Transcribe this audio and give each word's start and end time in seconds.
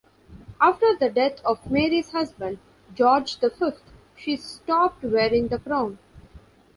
After 0.59 0.95
the 0.95 1.09
death 1.11 1.41
of 1.45 1.69
Mary's 1.69 2.09
husband, 2.11 2.57
George 2.95 3.35
the 3.37 3.51
Fifth, 3.51 3.83
she 4.17 4.35
stopped 4.35 5.03
wearing 5.03 5.49
the 5.49 5.59
crown. 5.59 5.99